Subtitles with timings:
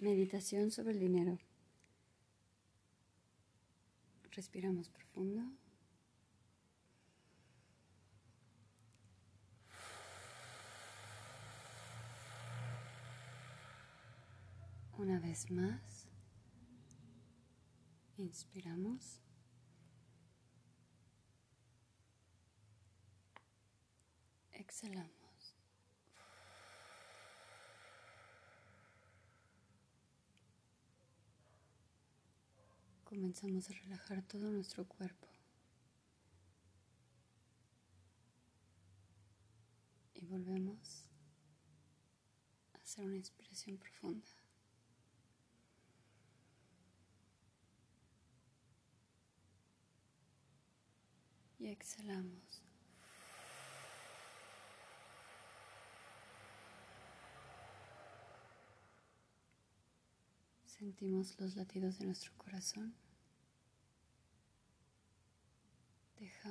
[0.00, 1.38] Meditación sobre el dinero.
[4.32, 5.42] Respiramos profundo.
[14.96, 16.08] Una vez más,
[18.16, 19.20] inspiramos.
[24.52, 25.19] Exhalamos.
[33.20, 35.28] Comenzamos a relajar todo nuestro cuerpo.
[40.14, 41.04] Y volvemos
[42.72, 44.26] a hacer una inspiración profunda.
[51.58, 52.62] Y exhalamos.
[60.64, 62.94] Sentimos los latidos de nuestro corazón.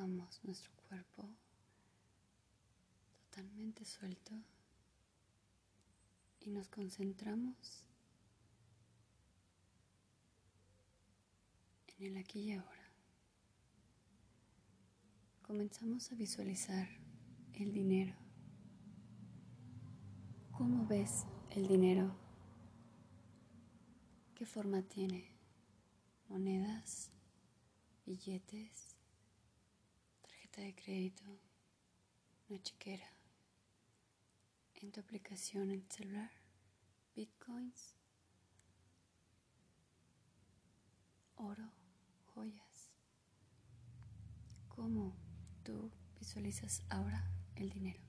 [0.08, 1.30] Nuestro cuerpo
[3.30, 4.32] totalmente suelto
[6.40, 7.84] y nos concentramos
[11.98, 12.94] en el aquí y ahora.
[15.42, 16.88] Comenzamos a visualizar
[17.56, 18.16] el dinero.
[20.52, 22.16] ¿Cómo ves el dinero?
[24.34, 25.36] ¿Qué forma tiene?
[26.30, 27.12] Monedas,
[28.06, 28.99] billetes,
[30.62, 31.24] de crédito,
[32.50, 33.08] una chequera.
[34.76, 36.32] En tu aplicación en celular,
[37.16, 37.96] bitcoins,
[41.36, 41.70] oro,
[42.34, 42.92] joyas.
[44.70, 45.16] ¿Cómo
[45.64, 48.02] tú visualizas ahora el dinero?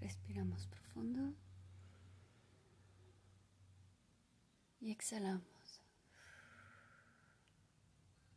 [0.00, 1.34] Respiramos profundo.
[4.80, 5.44] y exhalamos.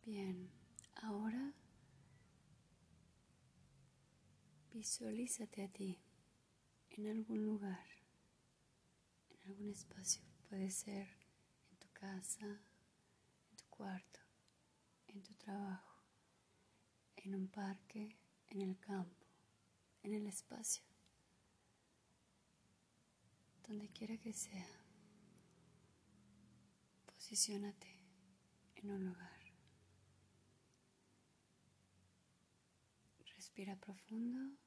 [0.06, 0.50] Bien,
[0.96, 1.54] ahora
[4.74, 6.00] visualízate a ti
[6.90, 7.86] en algún lugar,
[9.30, 10.24] en algún espacio.
[10.50, 11.08] Puede ser
[11.72, 14.20] en tu casa, en tu cuarto,
[15.08, 16.02] en tu trabajo,
[17.18, 18.18] en un parque,
[18.48, 19.28] en el campo,
[20.02, 20.84] en el espacio,
[23.68, 24.68] donde quiera que sea.
[27.06, 28.00] Posiciónate
[28.76, 29.33] en un lugar.
[33.56, 34.58] Respira profundo.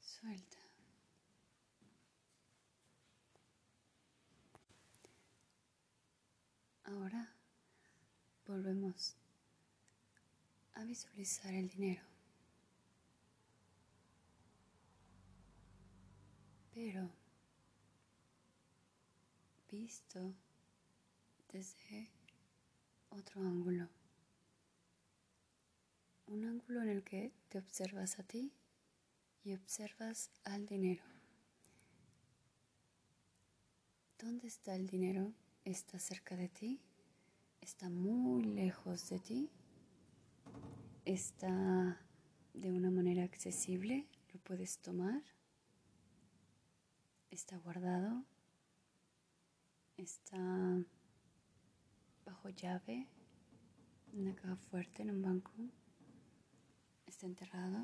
[0.00, 0.58] Suelta.
[6.82, 7.32] Ahora
[8.48, 9.14] volvemos
[10.74, 12.02] a visualizar el dinero.
[16.74, 17.08] Pero
[19.70, 20.34] visto
[21.52, 22.10] desde
[23.10, 23.88] otro ángulo.
[26.68, 28.50] En el que te observas a ti
[29.44, 31.04] y observas al dinero.
[34.18, 35.34] ¿Dónde está el dinero?
[35.64, 36.80] ¿Está cerca de ti?
[37.60, 39.50] ¿Está muy lejos de ti?
[41.04, 42.00] ¿Está
[42.54, 44.08] de una manera accesible?
[44.32, 45.22] ¿Lo puedes tomar?
[47.30, 48.24] ¿Está guardado?
[49.96, 50.38] está
[52.26, 53.08] bajo llave,
[54.12, 55.52] en una caja fuerte, en un banco.
[57.16, 57.82] Está enterrado.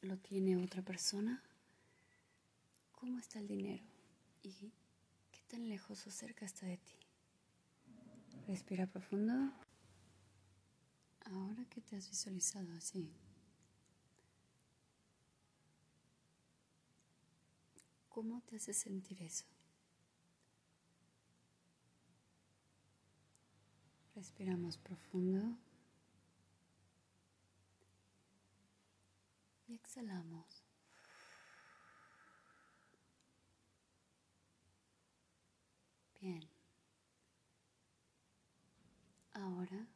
[0.00, 1.40] Lo tiene otra persona.
[2.90, 3.84] ¿Cómo está el dinero?
[4.42, 4.72] ¿Y
[5.30, 6.96] qué tan lejos o cerca está de ti?
[8.48, 9.52] Respira profundo.
[11.26, 13.08] Ahora que te has visualizado así,
[18.08, 19.44] ¿cómo te hace sentir eso?
[24.16, 25.56] Respiramos profundo.
[29.70, 30.64] Y exhalamos.
[36.20, 36.42] Bien.
[39.32, 39.86] Ahora,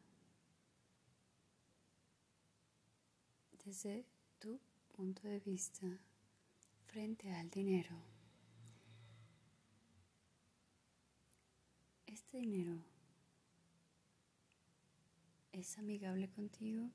[3.64, 4.06] desde
[4.38, 4.60] tu
[4.93, 5.99] punto de vista
[6.87, 7.96] frente al dinero,
[12.06, 12.94] este dinero
[15.50, 16.90] ¿Es amigable contigo?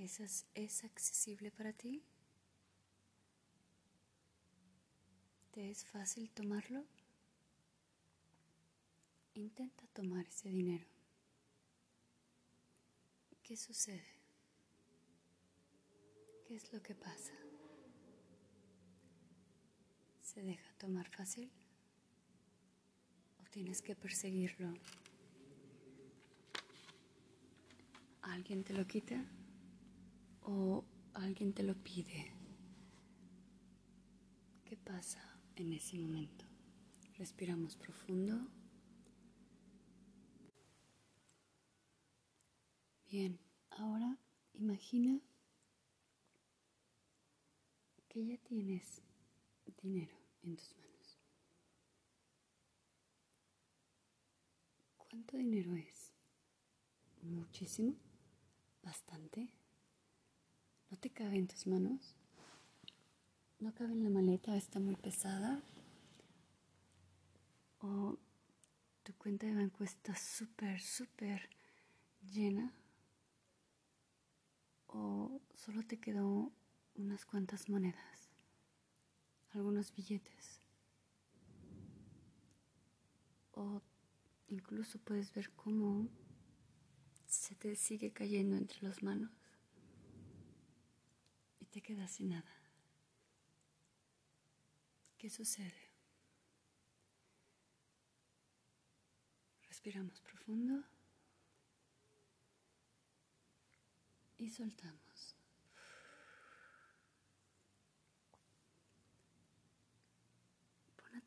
[0.00, 2.02] ¿Es, ¿Es accesible para ti?
[5.50, 6.86] ¿Te es fácil tomarlo?
[9.34, 10.86] Intenta tomar ese dinero.
[13.42, 14.14] ¿Qué sucede?
[16.48, 17.34] ¿Qué es lo que pasa?
[20.22, 21.50] ¿Se deja tomar fácil?
[23.38, 24.72] ¿O tienes que perseguirlo?
[28.22, 29.22] ¿Alguien te lo quita?
[30.42, 30.84] ¿O
[31.14, 32.32] alguien te lo pide?
[34.64, 35.20] ¿Qué pasa
[35.56, 36.44] en ese momento?
[37.18, 38.48] Respiramos profundo.
[43.10, 43.38] Bien,
[43.70, 44.16] ahora
[44.54, 45.20] imagina
[48.08, 49.02] que ya tienes
[49.82, 51.18] dinero en tus manos.
[54.96, 56.12] ¿Cuánto dinero es?
[57.22, 57.96] ¿Muchísimo?
[58.82, 59.59] ¿Bastante?
[60.90, 62.14] ¿No te cabe en tus manos?
[63.58, 64.56] ¿No cabe en la maleta?
[64.56, 65.62] ¿Está muy pesada?
[67.80, 68.18] ¿O
[69.02, 71.48] tu cuenta de banco está súper, súper
[72.32, 72.72] llena?
[74.88, 76.52] ¿O solo te quedó
[76.96, 78.30] unas cuantas monedas?
[79.52, 80.60] algunos billetes.
[83.52, 83.82] O
[84.48, 86.08] incluso puedes ver cómo
[87.26, 89.39] se te sigue cayendo entre las manos
[91.70, 92.56] te quedas sin nada.
[95.18, 95.90] ¿Qué sucede?
[99.68, 100.84] Respiramos profundo
[104.38, 105.36] y soltamos.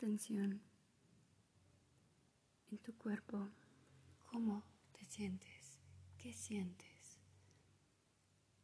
[0.03, 0.61] atención
[2.71, 3.49] en tu cuerpo,
[4.25, 5.79] cómo te sientes,
[6.17, 7.19] qué sientes.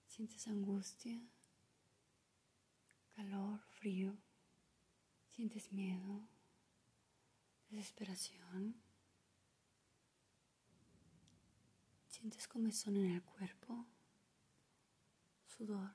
[0.08, 1.22] ¿Sientes angustia,
[3.20, 4.18] calor, frío?
[5.28, 6.26] ¿Sientes miedo,
[7.70, 8.82] desesperación?
[12.08, 13.86] ¿Sientes comezón en el cuerpo?
[15.44, 15.92] ¿Sudor?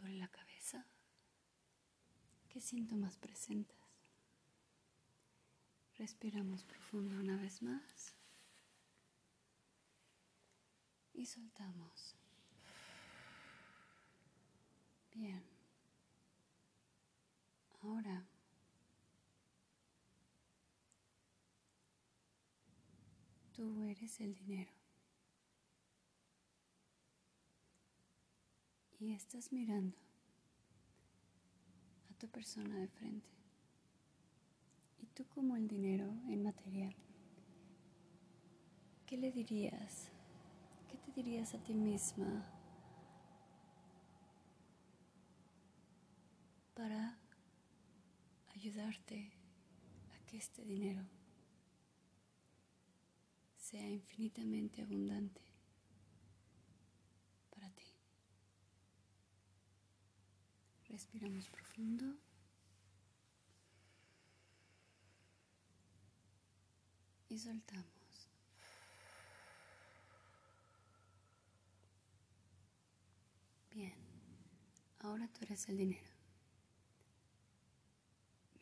[0.00, 0.84] ¿Duele la cabeza?
[2.48, 3.76] ¿Qué síntomas presentas?
[5.96, 8.16] Respiramos profundo una vez más
[11.14, 12.16] y soltamos.
[15.18, 15.42] Bien.
[17.82, 18.24] Ahora
[23.52, 24.70] tú eres el dinero.
[29.00, 29.96] Y estás mirando
[32.20, 33.28] tu persona de frente.
[35.00, 36.94] Y tú como el dinero en materia,
[39.04, 40.12] ¿qué le dirías?
[40.88, 42.57] ¿Qué te dirías a ti misma
[46.78, 47.18] para
[48.54, 49.32] ayudarte
[50.14, 51.02] a que este dinero
[53.56, 55.48] sea infinitamente abundante?
[60.88, 62.16] Respiramos profundo.
[67.28, 67.86] Y soltamos.
[73.70, 73.94] Bien,
[75.00, 76.17] ahora tú eres el dinero.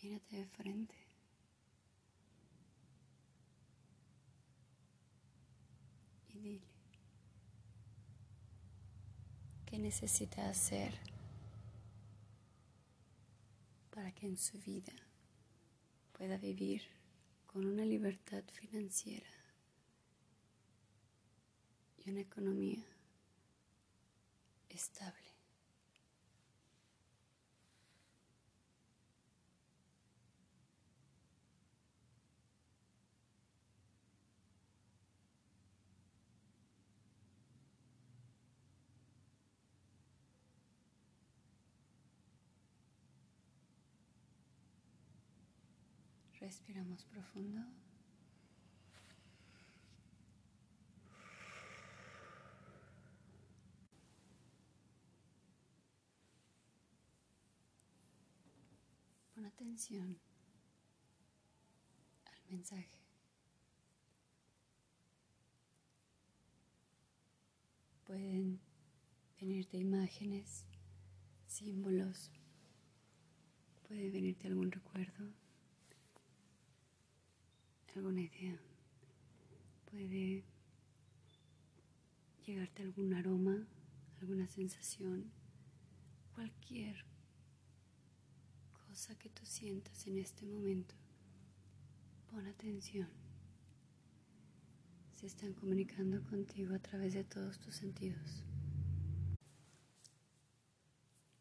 [0.03, 0.95] Mírate de frente.
[6.29, 6.67] Y dile,
[9.65, 11.17] ¿qué necesitas hacer?
[13.97, 14.93] para que en su vida
[16.13, 16.83] pueda vivir
[17.47, 19.27] con una libertad financiera
[21.97, 22.85] y una economía
[24.69, 25.36] estable.
[46.47, 47.61] Respiramos profundo.
[59.35, 60.21] Pon atención
[62.27, 62.87] al mensaje.
[68.05, 68.61] Pueden
[69.41, 70.65] venirte imágenes,
[71.49, 72.31] símbolos,
[73.89, 75.46] puede venirte algún recuerdo
[77.97, 78.59] alguna idea.
[79.91, 80.45] Puede
[82.45, 83.67] llegarte algún aroma,
[84.21, 85.31] alguna sensación,
[86.35, 87.05] cualquier
[88.73, 90.95] cosa que tú sientas en este momento.
[92.31, 93.09] Pon atención.
[95.13, 98.45] Se están comunicando contigo a través de todos tus sentidos.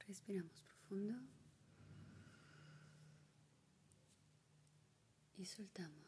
[0.07, 1.13] Respiramos profundo.
[5.37, 6.04] Y soltamos.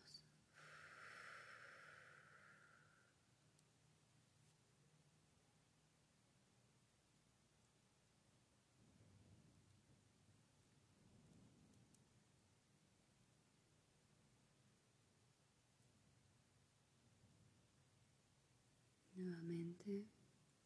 [19.17, 20.05] Nuevamente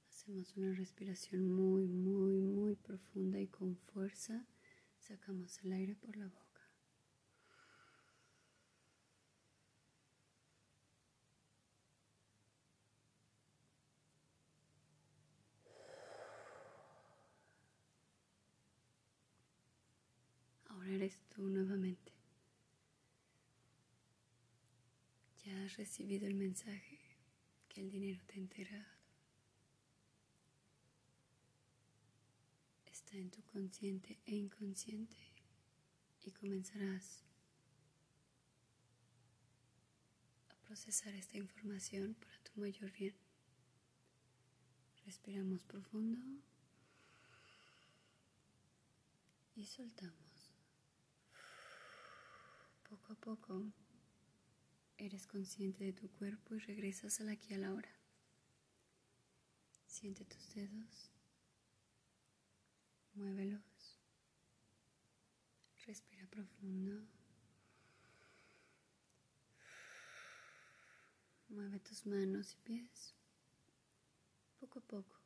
[0.10, 4.46] hacemos una respiración muy, muy, muy profunda y con fuerza
[5.00, 6.62] sacamos el aire por la boca.
[20.68, 22.12] Ahora eres tú nuevamente.
[25.46, 27.01] Ya has recibido el mensaje
[27.72, 28.92] que el dinero te ha enterado.
[32.86, 35.18] Está en tu consciente e inconsciente
[36.24, 37.24] y comenzarás
[40.50, 43.16] a procesar esta información para tu mayor bien.
[45.06, 46.20] Respiramos profundo
[49.56, 50.52] y soltamos.
[52.90, 53.72] Poco a poco
[55.02, 57.90] Eres consciente de tu cuerpo y regresas al aquí a la hora.
[59.88, 61.10] Siente tus dedos.
[63.16, 64.00] Muévelos.
[65.88, 67.04] Respira profundo.
[71.50, 73.16] Mueve tus manos y pies.
[74.60, 75.20] Poco a poco.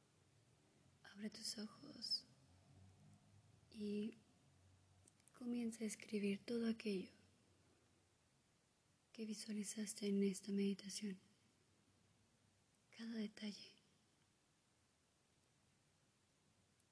[1.11, 2.23] Abre tus ojos
[3.71, 4.17] y
[5.37, 7.24] comienza a escribir todo aquello
[9.15, 11.17] que visualizaste en esta meditación.
[12.97, 13.71] Cada detalle.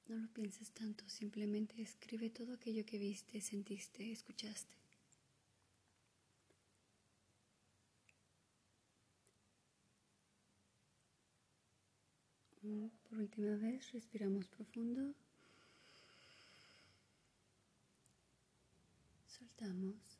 [0.06, 4.74] No lo pienses tanto, simplemente escribe todo aquello que viste, sentiste, escuchaste.
[12.62, 15.14] Por última vez, respiramos profundo.
[19.26, 20.13] Soltamos.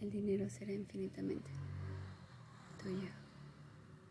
[0.00, 1.50] El dinero será infinitamente
[2.82, 3.23] tuyo.